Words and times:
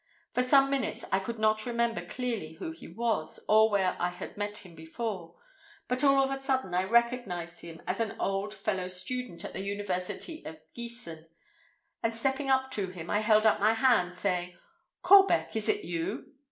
For 0.33 0.41
some 0.41 0.71
minutes, 0.71 1.05
I 1.11 1.19
could 1.19 1.37
not 1.37 1.67
remember 1.67 2.03
clearly 2.03 2.53
who 2.53 2.71
he 2.71 2.87
was, 2.87 3.39
or 3.47 3.69
where 3.69 3.95
I 3.99 4.09
had 4.09 4.35
met 4.35 4.65
him 4.65 4.73
before, 4.73 5.35
but 5.87 6.03
all 6.03 6.23
of 6.23 6.31
a 6.31 6.37
sudden 6.41 6.73
I 6.73 6.85
recognised 6.85 7.61
him 7.61 7.83
as 7.85 7.99
an 7.99 8.15
old 8.19 8.51
fellow 8.51 8.87
student 8.87 9.45
at 9.45 9.53
the 9.53 9.61
University 9.61 10.43
of 10.43 10.57
Giessen; 10.73 11.27
and 12.01 12.15
stepping 12.15 12.49
up 12.49 12.71
to 12.71 12.87
him, 12.87 13.11
I 13.11 13.19
held 13.19 13.45
out 13.45 13.59
my 13.59 13.73
hand, 13.73 14.15
saying, 14.15 14.57
'Korbec, 15.03 15.55
is 15.55 15.69
it 15.69 15.85
you? 15.85 16.33